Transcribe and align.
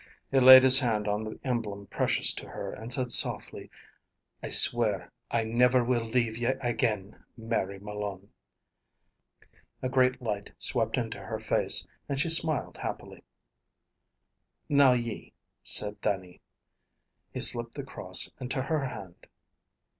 He 0.31 0.39
laid 0.39 0.63
his 0.63 0.79
hand 0.79 1.07
on 1.07 1.23
the 1.23 1.39
emblem 1.43 1.85
precious 1.85 2.33
to 2.33 2.47
her, 2.49 2.73
and 2.73 2.91
said 2.91 3.11
softly, 3.11 3.69
"I 4.41 4.49
swear 4.49 5.11
I 5.29 5.43
never 5.43 5.83
will 5.83 6.05
leave 6.05 6.37
ye 6.39 6.47
again, 6.59 7.23
Mary 7.37 7.77
Malone." 7.77 8.29
A 9.83 9.89
great 9.89 10.19
light 10.19 10.53
swept 10.57 10.97
into 10.97 11.19
her 11.19 11.37
face, 11.39 11.85
and 12.09 12.19
she 12.19 12.31
smiled 12.31 12.77
happily. 12.77 13.23
"Now 14.67 14.93
ye," 14.93 15.33
said 15.63 16.01
Dannie. 16.01 16.41
He 17.31 17.41
slipped 17.41 17.75
the 17.75 17.83
cross 17.83 18.31
into 18.39 18.59
her 18.63 18.83
hand. 18.85 19.27